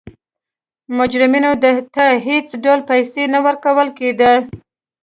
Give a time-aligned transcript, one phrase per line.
[0.97, 1.51] مجرمینو
[1.97, 4.31] ته هېڅ ډول پیسې نه ورکول کېده.